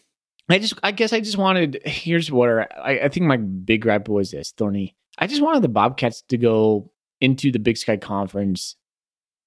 [0.50, 4.10] I just, I guess I just wanted, here's where I, I think my big gripe
[4.10, 4.96] was this, Thorny.
[5.20, 8.76] I just wanted the Bobcats to go into the Big Sky Conference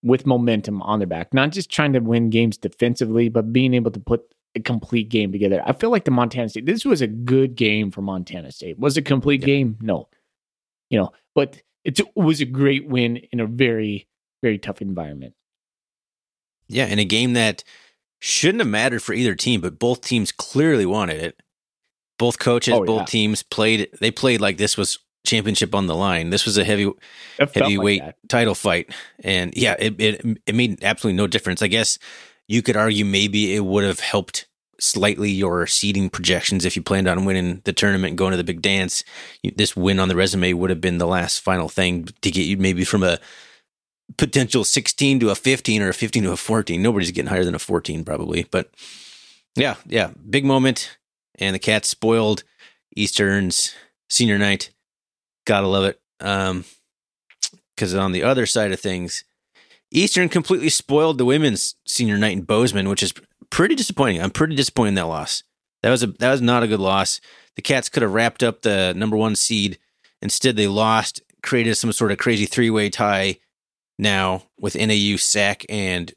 [0.03, 3.91] with momentum on their back, not just trying to win games defensively, but being able
[3.91, 4.23] to put
[4.55, 5.63] a complete game together.
[5.65, 8.79] I feel like the Montana State, this was a good game for Montana State.
[8.79, 9.47] Was it a complete Yeah.
[9.47, 9.79] game?
[9.81, 10.09] No.
[10.91, 14.07] You know, but it was a great win in a very,
[14.43, 15.35] very tough environment.
[16.69, 17.65] yeah in a game that
[18.21, 21.43] shouldn't have mattered for either team but both teams clearly wanted it
[22.19, 23.05] both coaches Oh, both yeah.
[23.07, 26.31] teams played they played like this was championship on the line.
[26.31, 28.91] This was a heavy felt like heavyweight title fight.
[29.21, 31.63] And yeah it, it it made absolutely no difference.
[31.63, 31.99] I guess
[32.49, 34.47] you could argue maybe it would have helped
[34.81, 38.43] slightly your seeding projections if you planned on winning the tournament and going to the
[38.45, 39.05] big dance.
[39.43, 42.47] You- this win on the resume would have been the last final thing to get
[42.47, 43.19] you maybe from a
[44.19, 47.55] potential 16 to a 15 or a 15 to a 14 nobody's getting higher than
[47.55, 48.71] a 14 probably but
[49.57, 50.99] yeah yeah big moment.
[51.39, 52.43] And the cats spoiled
[52.95, 53.75] eastern's
[54.11, 54.71] senior night
[55.45, 56.65] gotta love it um
[57.75, 59.25] because on the other side of things,
[59.91, 63.13] Eastern completely spoiled the women's senior night in Bozeman, which is
[63.51, 64.23] pretty disappointing.
[64.23, 65.43] I'm pretty disappointed in that loss.
[65.83, 67.21] That was a that was not a good loss.
[67.57, 69.79] The Cats could have wrapped up the number one seed.
[70.21, 73.39] Instead, they lost, created some sort of crazy three way tie
[73.99, 76.13] now with NAU, SAC, and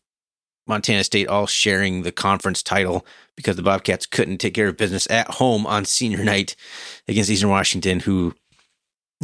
[0.68, 5.10] Montana State all sharing the conference title because the Bobcats couldn't take care of business
[5.10, 6.56] at home on senior night
[7.08, 8.34] against Eastern Washington, who,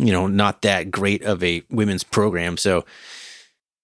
[0.01, 2.57] you know, not that great of a women's program.
[2.57, 2.85] So,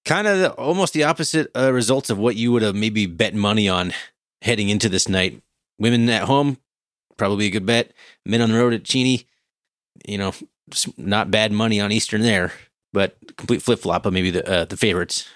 [0.04, 3.70] kind of almost the opposite uh, results of what you would have maybe bet money
[3.70, 3.94] on
[4.42, 5.42] heading into this night.
[5.78, 6.58] Women at home,
[7.18, 7.94] probably a good bet.
[8.26, 9.28] Men on the road at Cheney,
[10.08, 10.34] you know,
[10.98, 12.52] not bad money on Eastern there,
[12.94, 15.28] but complete flip flop of maybe the uh, the favorites.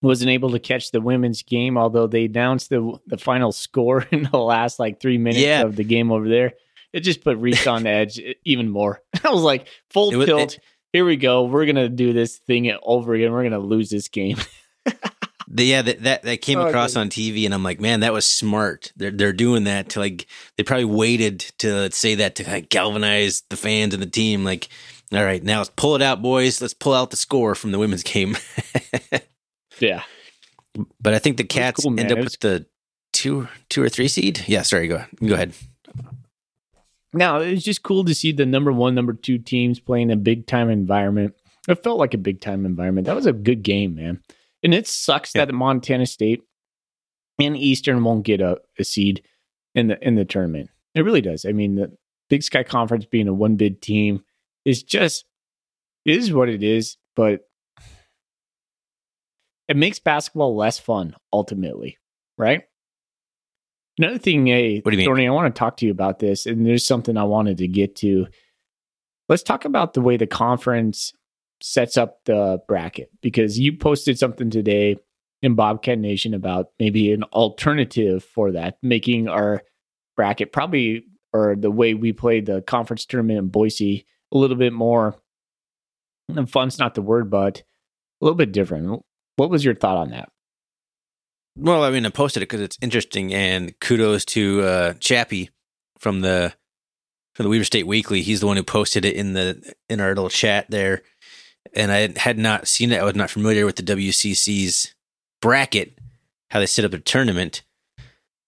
[0.00, 4.28] Wasn't able to catch the women's game, although they announced the the final score in
[4.30, 5.62] the last like three minutes yeah.
[5.62, 6.52] of the game over there.
[6.94, 9.02] It just put Reese on edge even more.
[9.24, 10.54] I was like, full was, tilt.
[10.54, 10.60] It,
[10.92, 11.44] Here we go.
[11.44, 13.32] We're gonna do this thing over again.
[13.32, 14.38] We're gonna lose this game.
[15.48, 18.12] the, yeah, that, that that came oh, across on TV, and I'm like, man, that
[18.12, 18.92] was smart.
[18.96, 20.26] They're they're doing that to like
[20.56, 24.44] they probably waited to say that to like galvanize the fans and the team.
[24.44, 24.68] Like,
[25.12, 26.62] all right, now let's pull it out, boys.
[26.62, 28.36] Let's pull out the score from the women's game.
[29.80, 30.02] Yeah.
[31.00, 32.66] But I think the Cats cool, end up with the
[33.12, 34.44] two two or three seed.
[34.46, 35.54] Yeah, sorry, go go ahead.
[37.14, 40.46] Now it's just cool to see the number one, number two teams playing a big
[40.46, 41.34] time environment.
[41.68, 43.06] It felt like a big time environment.
[43.06, 44.20] That was a good game, man.
[44.62, 45.44] And it sucks yeah.
[45.44, 46.42] that Montana State
[47.38, 49.22] and Eastern won't get a, a seed
[49.74, 50.70] in the in the tournament.
[50.94, 51.44] It really does.
[51.44, 51.96] I mean, the
[52.28, 54.24] Big Sky Conference being a one bid team
[54.64, 55.24] is just
[56.04, 56.96] is what it is.
[57.16, 57.48] But
[59.68, 61.98] it makes basketball less fun ultimately,
[62.36, 62.64] right?
[63.98, 65.28] Another thing, hey, what do you mean?
[65.28, 67.94] I want to talk to you about this, and there's something I wanted to get
[67.96, 68.26] to.
[69.28, 71.12] Let's talk about the way the conference
[71.62, 74.96] sets up the bracket because you posted something today
[75.42, 79.62] in Bobcat Nation about maybe an alternative for that, making our
[80.16, 84.72] bracket probably or the way we played the conference tournament in Boise a little bit
[84.72, 85.16] more.
[86.28, 87.62] And fun's not the word, but
[88.20, 89.02] a little bit different.
[89.36, 90.30] What was your thought on that?
[91.56, 95.50] Well, I mean, I posted it because it's interesting, and kudos to uh, Chappie
[95.98, 96.52] from the
[97.34, 98.22] from the Weber State Weekly.
[98.22, 101.02] He's the one who posted it in the in our little chat there,
[101.74, 103.00] and I had not seen it.
[103.00, 104.94] I was not familiar with the WCC's
[105.40, 105.96] bracket,
[106.50, 107.62] how they set up a tournament,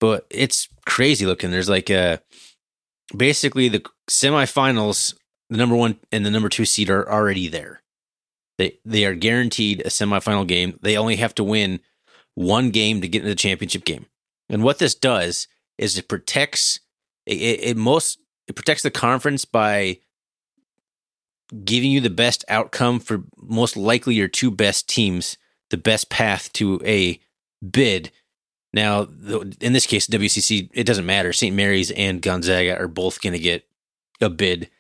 [0.01, 1.53] but it's crazy looking.
[1.53, 2.17] There's like a uh,
[3.17, 5.15] basically the semifinals,
[5.49, 7.83] the number one and the number two seed are already there.
[8.59, 10.77] They they are guaranteed a semifinal game.
[10.83, 11.81] They only have to win
[12.37, 14.07] one game to get into the championship game.
[14.49, 16.79] And what this does is it protects
[17.27, 19.99] it, it most it protects the conference by
[21.65, 25.37] giving you the best outcome for most likely your two best teams,
[25.71, 27.21] the best path to a
[27.69, 28.13] bid.
[28.73, 29.09] Now,
[29.61, 31.33] in this case, WCC, it doesn't matter.
[31.33, 31.55] St.
[31.55, 33.67] Mary's and Gonzaga are both going to get
[34.21, 34.71] a bid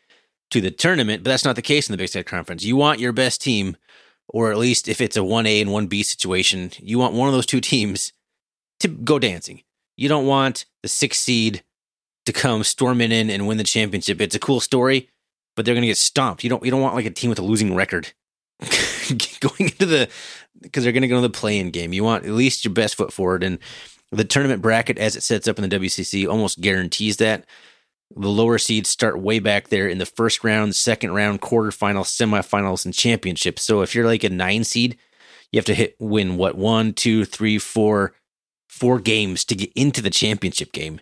[0.50, 2.64] to the tournament, but that's not the case in the Big Sky Conference.
[2.64, 3.76] You want your best team,
[4.28, 7.46] or at least if it's a 1A and 1B situation, you want one of those
[7.46, 8.12] two teams
[8.80, 9.62] to go dancing.
[9.96, 11.62] You don't want the sixth seed
[12.26, 14.20] to come storming in and win the championship.
[14.20, 15.08] It's a cool story,
[15.54, 16.44] but they're going to get stomped.
[16.44, 18.12] You don't you don't want like a team with a losing record
[19.40, 20.08] going into the
[20.60, 21.92] because they're going to go to the play-in game.
[21.92, 23.58] You want at least your best foot forward, and
[24.12, 27.44] the tournament bracket as it sets up in the WCC almost guarantees that.
[28.14, 32.84] The lower seeds start way back there in the first round, second round, quarterfinals, semifinals,
[32.84, 33.62] and championships.
[33.62, 34.96] So if you're like a nine seed,
[35.50, 38.14] you have to hit win what one, two, three, four,
[38.68, 41.00] four games to get into the championship game.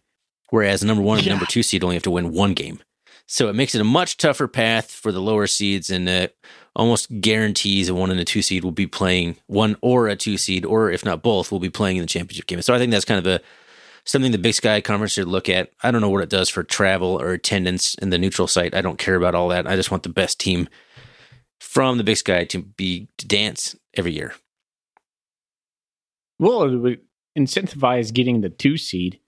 [0.50, 1.32] Whereas number one and yeah.
[1.32, 2.80] number two seed only have to win one game.
[3.26, 6.28] So it makes it a much tougher path for the lower seeds and uh,
[6.76, 10.36] almost guarantees a one and a two seed will be playing one or a two
[10.36, 12.60] seed, or if not both, will be playing in the championship game.
[12.60, 13.40] So I think that's kind of a
[14.04, 15.70] something the Big Sky Conference should look at.
[15.82, 18.74] I don't know what it does for travel or attendance in the neutral site.
[18.74, 19.66] I don't care about all that.
[19.66, 20.68] I just want the best team
[21.60, 24.34] from the Big Sky to be to dance every year.
[26.38, 27.00] Well, it would
[27.38, 29.20] incentivize getting the two seed,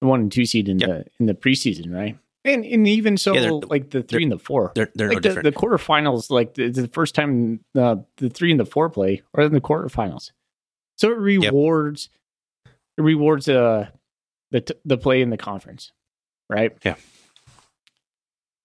[0.00, 0.88] the one and two seed in yep.
[0.88, 2.18] the in the preseason, right?
[2.44, 5.34] And and even so, yeah, like the three and the four, they're, they're like no
[5.34, 9.22] the, the, quarterfinals, like the, the first time uh, the three and the four play,
[9.32, 10.30] or in the quarterfinals.
[10.96, 12.10] So it rewards
[12.66, 12.74] yep.
[12.98, 13.88] it rewards uh
[14.54, 15.90] the t- the play in the conference,
[16.48, 16.70] right?
[16.84, 16.94] Yeah.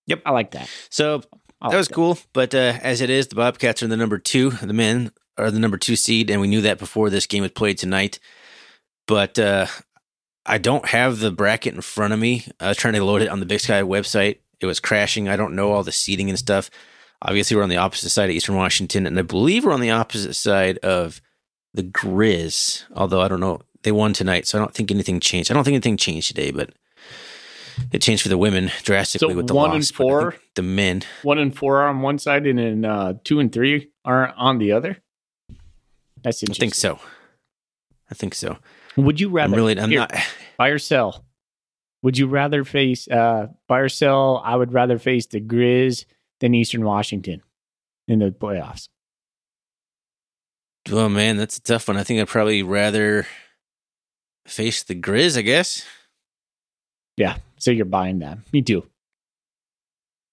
[0.06, 0.69] Yep, I like that.
[0.91, 1.23] So
[1.62, 4.52] that was cool, but uh, as it is, the Bobcats are the number two.
[4.52, 7.52] The men are the number two seed, and we knew that before this game was
[7.52, 8.19] played tonight.
[9.08, 9.65] But uh,
[10.45, 12.45] I don't have the bracket in front of me.
[12.60, 14.38] I was trying to load it on the Big Sky website.
[14.60, 15.28] It was crashing.
[15.28, 16.69] I don't know all the seating and stuff.
[17.23, 19.89] Obviously, we're on the opposite side of Eastern Washington, and I believe we're on the
[19.89, 21.19] opposite side of
[21.73, 22.84] the Grizz.
[22.95, 25.49] Although I don't know, they won tonight, so I don't think anything changed.
[25.51, 26.71] I don't think anything changed today, but
[27.91, 29.75] it changed for the women drastically So with the one loss.
[29.89, 30.35] and four?
[30.55, 33.89] The men, One and four are on one side, and then uh, two and three
[34.03, 34.97] are on the other.
[36.23, 36.63] That's interesting.
[36.63, 36.99] I think so.
[38.11, 38.57] I think so.
[38.97, 40.13] Would you I'm rather really, I'm here, not.
[40.57, 41.23] buy or sell?
[42.01, 44.41] Would you rather face uh, buy or sell?
[44.43, 46.05] I would rather face the Grizz
[46.41, 47.41] than Eastern Washington
[48.07, 48.89] in the playoffs.
[50.91, 51.97] Oh man, that's a tough one.
[51.97, 53.27] I think I'd probably rather
[54.49, 55.38] face the Grizz.
[55.38, 55.85] I guess.
[57.17, 58.38] Yeah, so you're buying that.
[58.53, 58.85] Me too.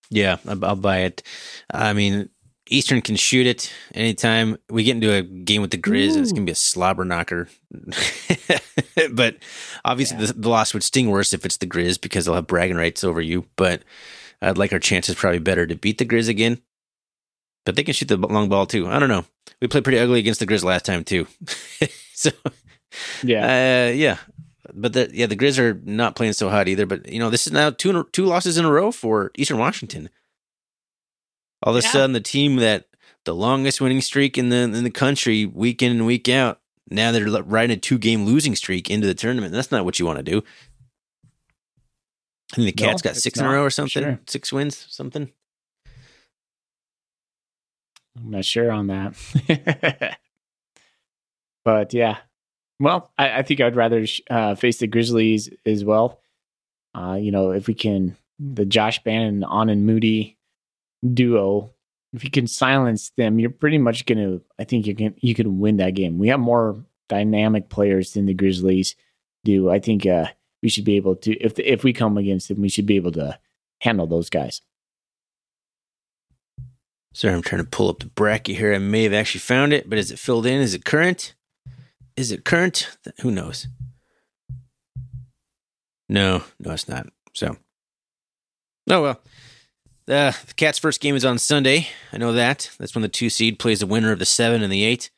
[0.08, 1.22] Yeah, I'll, buy it.
[1.68, 2.28] I mean,
[2.68, 6.16] Eastern can shoot it anytime we get into a game with the Grizz.
[6.16, 7.48] It's gonna be a slobber knocker.
[9.12, 9.36] but
[9.84, 10.26] obviously, Yeah.
[10.26, 13.02] the, the loss would sting worse if it's the Grizz because they'll have bragging rights
[13.02, 13.46] over you.
[13.56, 13.82] But
[14.40, 16.62] I'd like our chances probably better to beat the Grizz again.
[17.64, 18.86] But they can shoot the long ball too.
[18.86, 19.24] I don't know.
[19.60, 21.26] We played pretty ugly against the Grizz last time too.
[22.14, 22.30] so
[23.22, 24.18] Yeah, uh, yeah.
[24.74, 26.86] But the, yeah, the Grizz are not playing so hot either.
[26.86, 30.10] But you know, this is now two two losses in a row for Eastern Washington.
[31.62, 31.90] All of a Yeah.
[31.92, 32.86] sudden, the team that
[33.24, 37.12] the longest winning streak in the in the country, week in and week out, now
[37.12, 39.52] they're riding a two game losing streak into the tournament.
[39.52, 40.42] That's not what you want to do.
[42.52, 44.20] I think the No, Cats got six in a row or something, sure.
[44.28, 45.32] six wins, something.
[48.16, 49.14] I'm not sure on that.
[51.64, 52.18] but yeah,
[52.80, 56.20] well, I, I think I'd rather sh- uh, face the Grizzlies as well.
[56.94, 60.38] Uh, you know, if we can, the Josh Bannan, On and Moody
[61.12, 61.70] duo,
[62.12, 64.40] if you can silence them, you're pretty much gonna.
[64.58, 66.18] I think you can you can win that game.
[66.18, 68.96] We have more dynamic players than the Grizzlies
[69.44, 69.70] do.
[69.70, 70.26] I think uh,
[70.62, 71.36] we should be able to.
[71.38, 73.38] If if we come against them, we should be able to
[73.80, 74.62] handle those guys.
[77.12, 78.74] Sorry, I'm trying to pull up the bracket here.
[78.74, 80.60] I may have actually found it, but is it filled in?
[80.60, 81.34] Is it current?
[82.16, 82.96] Is it current?
[83.20, 83.68] Who knows?
[86.08, 87.08] No, no, it's not.
[87.34, 87.56] So,
[88.90, 89.20] oh well.
[90.08, 91.88] Uh, the Cats' first game is on Sunday.
[92.12, 92.70] I know that.
[92.78, 95.10] That's when the two seed plays the winner of the seven and the eight.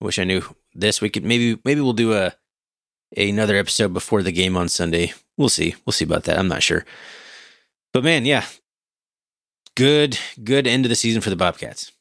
[0.00, 0.42] Wish I knew
[0.74, 1.00] this.
[1.00, 2.34] We could maybe maybe we'll do a
[3.16, 5.12] another episode before the game on Sunday.
[5.36, 5.76] We'll see.
[5.86, 6.38] We'll see about that.
[6.38, 6.84] I'm not sure.
[7.92, 8.44] But man, yeah,
[9.76, 11.92] good good end of the season for the Bobcats.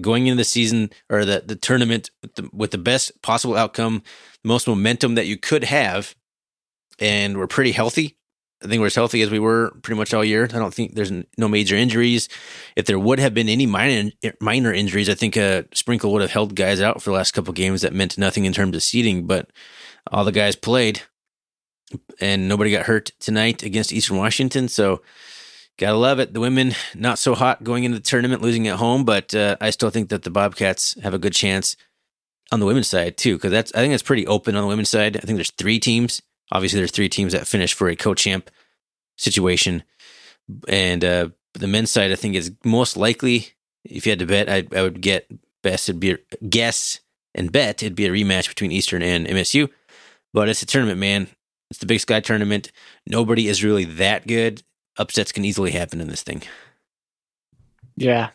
[0.00, 4.02] Going into the season or the the tournament with the, with the best possible outcome,
[4.42, 6.14] most momentum that you could have,
[6.98, 8.16] and we're pretty healthy.
[8.64, 10.44] I think we're as healthy as we were pretty much all year.
[10.44, 12.28] I don't think there's no major injuries.
[12.74, 16.32] If there would have been any minor minor injuries, I think uh, Sprinkle would have
[16.32, 19.26] held guys out for the last couple games that meant nothing in terms of seeding.
[19.26, 19.50] But
[20.10, 21.02] all the guys played,
[22.20, 24.68] and nobody got hurt tonight against Eastern Washington.
[24.68, 25.02] So
[25.78, 26.34] gotta love it.
[26.34, 29.70] The women not so hot going into the tournament, losing at home, but uh, I
[29.70, 31.76] still think that the Bobcats have a good chance
[32.50, 34.90] on the women's side too, because that's I think that's pretty open on the women's
[34.90, 35.16] side.
[35.16, 36.20] I think there's three teams.
[36.50, 38.50] Obviously, there's three teams that finish for a co-champ
[39.16, 39.82] situation,
[40.68, 43.48] and uh, the men's side I think is most likely.
[43.84, 45.30] If you had to bet, I, I would get
[45.62, 46.16] best it'd be
[46.48, 47.00] guess
[47.34, 49.70] and bet it'd be a rematch between Eastern and MSU.
[50.34, 51.28] But it's a tournament, man.
[51.70, 52.72] It's the Big Sky tournament.
[53.06, 54.62] Nobody is really that good.
[54.98, 56.42] Upsets can easily happen in this thing.
[57.96, 58.30] Yeah,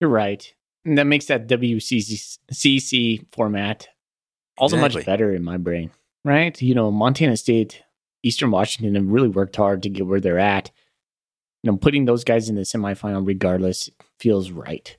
[0.00, 0.52] you're right.
[0.84, 3.88] And that makes that WCC format
[4.58, 4.80] the Exactly.
[5.00, 5.90] much better in my brain,
[6.24, 6.60] right?
[6.60, 7.82] You know, Montana State,
[8.22, 10.70] Eastern Washington have really worked hard to get where they're at.
[11.62, 13.88] You know, putting those guys in the semifinal regardless
[14.20, 14.96] feels right.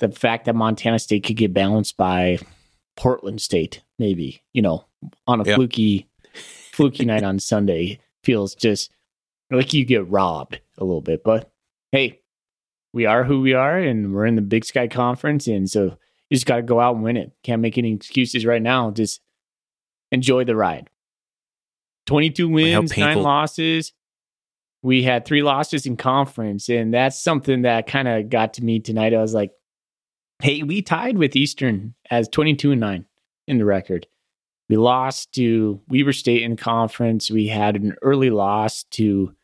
[0.00, 2.38] The fact that Montana State could get balanced by
[2.96, 4.84] Portland State, maybe, you know,
[5.28, 5.54] on a Yeah.
[5.54, 6.08] fluky,
[6.72, 8.90] fluky night on Sunday feels just
[9.50, 11.22] like you get robbed a little bit.
[11.24, 11.50] But
[11.92, 12.20] hey,
[12.92, 15.96] we are who we are, and we're in the Big Sky Conference, and so
[16.30, 17.32] you just got to go out and win it.
[17.42, 18.90] Can't make any excuses right now.
[18.90, 19.20] Just
[20.12, 20.88] enjoy the ride.
[22.06, 23.92] Twenty-two wins, nine losses.
[24.82, 28.80] We had three losses in conference, and that's something that kind of got to me
[28.80, 29.14] tonight.
[29.14, 29.52] I was like,
[30.42, 33.06] "Hey, we tied with Eastern as twenty-two and nine
[33.46, 34.06] in the record.
[34.68, 37.30] We lost to Weber State in conference.
[37.30, 39.34] We had an early loss to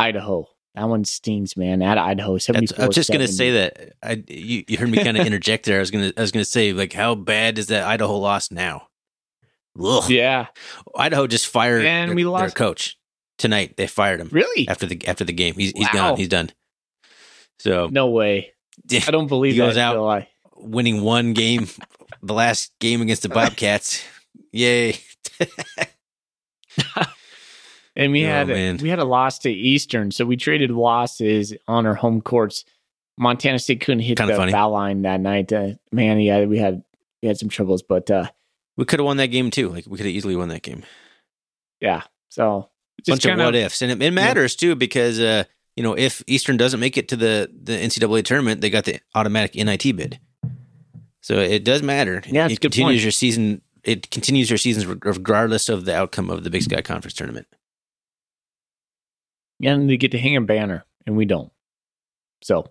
[0.00, 0.46] Idaho.
[0.74, 1.82] That one stings, man.
[1.82, 2.38] At Idaho.
[2.54, 3.92] I was just gonna say that.
[4.02, 5.76] I you, you heard me kind of interject there.
[5.78, 8.88] I was gonna I was gonna say like how bad is that Idaho loss now?
[9.82, 10.08] Ugh.
[10.10, 10.46] Yeah,
[10.96, 12.96] Idaho just fired And their, we their coach
[13.38, 13.76] tonight.
[13.76, 14.68] They fired him really?
[14.68, 15.54] after the after the game.
[15.54, 16.10] He's he's Wow.
[16.10, 16.16] gone.
[16.18, 16.50] He's done.
[17.58, 18.52] So No way.
[18.92, 20.02] I don't believe He goes out.
[20.06, 21.66] I- winning one game,
[22.22, 24.04] the last game against the Bobcats.
[24.52, 24.98] Yay!
[27.96, 28.76] And we Oh, had man.
[28.78, 32.64] we had a loss to Eastern, so we traded losses on our home courts
[33.18, 34.52] Montana State couldn't hit Kinda the funny.
[34.52, 35.52] foul line that night.
[35.52, 36.82] Uh, man, yeah, we had
[37.22, 38.30] we had some troubles, but uh,
[38.78, 39.68] We could have won that game too.
[39.68, 40.84] Like we could have easily won that game.
[41.80, 42.02] yeah.
[42.30, 42.68] So
[43.06, 45.44] Bunch just of what ifs, and it, it matters too because uh,
[45.76, 49.00] you know if Eastern doesn't make it to the the NCAA tournament, they got the
[49.14, 50.18] automatic NIT bid.
[51.22, 52.22] So it does matter.
[52.26, 53.02] Yeah, it continues point.
[53.02, 53.60] your season.
[53.84, 57.46] It continues your seasons regardless of the outcome of the Big Sky Conference tournament.
[59.62, 61.52] And they get to hang a banner, and we don't.
[62.42, 62.70] So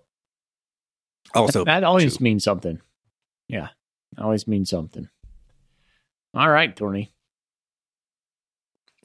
[1.34, 2.24] Also, that always true.
[2.24, 2.80] means something.
[3.48, 3.68] Yeah,
[4.18, 5.08] always means something.
[6.34, 6.74] All right,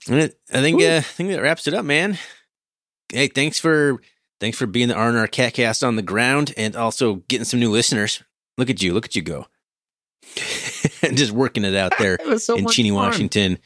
[0.07, 2.17] it- I think uh, I think that wraps it up, man.
[3.11, 3.99] Hey, thanks for
[4.39, 7.59] thanks for being the R and R Catcast on the ground, and also getting some
[7.59, 8.21] new listeners.
[8.57, 9.47] Look at you, look at you go,
[11.13, 12.91] just working it out there It so in Cheney.
[12.91, 13.57] Washington,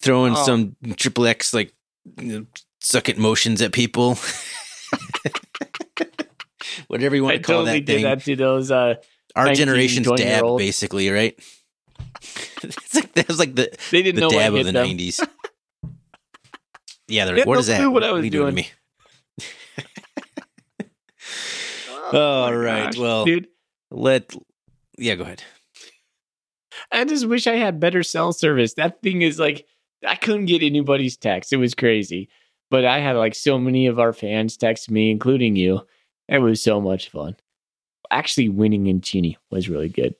[0.00, 0.44] throwing Oh.
[0.44, 1.72] some triple X like
[2.20, 2.46] you know,
[2.86, 4.16] suck it motions at people.
[6.88, 8.04] Whatever you want I to call totally that did thing.
[8.04, 8.70] that to those.
[8.70, 8.94] Uh,
[9.34, 11.34] Our 19, generation's 20 dab, basically, right?
[12.62, 14.86] it's like that was like the they didn't the know dab of the them.
[14.86, 15.20] nineties.
[17.08, 17.88] yeah, they're like, had "What no is that?
[17.88, 18.68] what I are was you doing to me?"
[22.12, 23.48] Oh, All right, gosh, well- dude,
[23.90, 24.32] Let
[24.96, 25.42] yeah, go ahead.
[26.92, 28.74] I just wish I had better cell service.
[28.74, 29.66] That thing is like
[30.06, 31.52] I couldn't get anybody's text.
[31.52, 32.28] It was crazy.
[32.70, 35.86] But I had like so many of our fans text me, including you.
[36.28, 37.36] It was so much fun.
[38.10, 40.14] Actually, winning in Cheney was really good.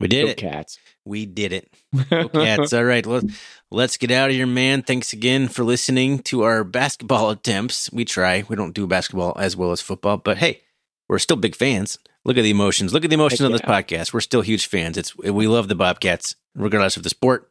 [0.00, 0.36] We did Go it.
[0.36, 0.78] cats.
[1.04, 1.72] We did it.
[2.10, 2.72] Go Cats.
[2.72, 3.26] All right, let's
[3.70, 4.82] let's get out of here, man.
[4.82, 7.90] Thanks again for listening to our basketball attempts.
[7.92, 8.44] We try.
[8.48, 10.60] We don't do basketball as well as football, but hey,
[11.08, 11.98] we're still big fans.
[12.24, 12.92] Look at the emotions.
[12.92, 13.80] Look at the emotions Heck on this yeah.
[13.80, 14.12] podcast.
[14.12, 14.96] We're still huge fans.
[14.96, 17.50] It's we love the Bobcats, regardless of the sport.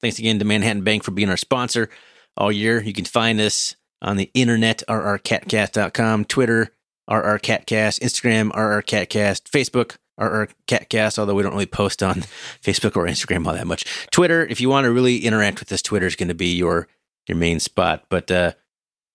[0.00, 1.90] Thanks again to Manhattan Bank for being our sponsor
[2.36, 2.82] all year.
[2.82, 6.70] You can find us on the internet, rrcatcast.com, Twitter,
[7.08, 12.14] rrcatcast, Instagram, rrcatcast, Facebook, rrcatcast, although we don't really post on
[12.62, 13.84] Facebook or Instagram all that much.
[14.10, 16.88] Twitter, if you want to really interact with us, Twitter is going to be your
[17.28, 18.04] your main spot.
[18.08, 18.52] But uh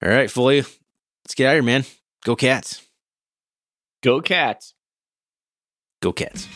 [0.04, 1.86] all right, Foley, let's get out of here, man.
[2.24, 2.84] Go Cats.
[4.04, 4.76] Go cats.
[6.02, 6.48] Go Cats.